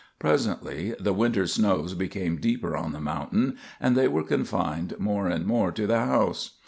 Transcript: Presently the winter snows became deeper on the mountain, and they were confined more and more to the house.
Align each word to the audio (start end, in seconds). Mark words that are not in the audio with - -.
Presently 0.17 0.95
the 0.99 1.13
winter 1.13 1.45
snows 1.45 1.93
became 1.93 2.37
deeper 2.37 2.75
on 2.75 2.91
the 2.91 2.99
mountain, 2.99 3.57
and 3.79 3.95
they 3.95 4.07
were 4.07 4.23
confined 4.23 4.95
more 4.97 5.27
and 5.27 5.45
more 5.45 5.71
to 5.73 5.85
the 5.85 5.99
house. 5.99 6.57